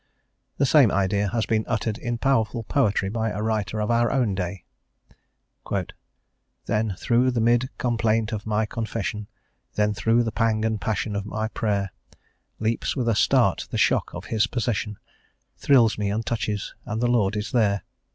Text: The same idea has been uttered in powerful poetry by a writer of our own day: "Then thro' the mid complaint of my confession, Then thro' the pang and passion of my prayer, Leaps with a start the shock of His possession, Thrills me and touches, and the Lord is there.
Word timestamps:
The 0.57 0.65
same 0.65 0.89
idea 0.89 1.27
has 1.27 1.45
been 1.45 1.63
uttered 1.67 1.99
in 1.99 2.17
powerful 2.17 2.63
poetry 2.63 3.07
by 3.07 3.29
a 3.29 3.43
writer 3.43 3.79
of 3.79 3.91
our 3.91 4.09
own 4.09 4.33
day: 4.33 4.65
"Then 6.65 6.95
thro' 6.97 7.29
the 7.29 7.39
mid 7.39 7.69
complaint 7.77 8.31
of 8.31 8.47
my 8.47 8.65
confession, 8.65 9.27
Then 9.75 9.93
thro' 9.93 10.23
the 10.23 10.31
pang 10.31 10.65
and 10.65 10.81
passion 10.81 11.15
of 11.15 11.27
my 11.27 11.49
prayer, 11.49 11.91
Leaps 12.57 12.95
with 12.95 13.07
a 13.09 13.13
start 13.15 13.67
the 13.69 13.77
shock 13.77 14.11
of 14.15 14.25
His 14.33 14.47
possession, 14.47 14.97
Thrills 15.57 15.99
me 15.99 16.09
and 16.09 16.25
touches, 16.25 16.73
and 16.83 16.99
the 16.99 17.05
Lord 17.07 17.35
is 17.35 17.51
there. 17.51 17.83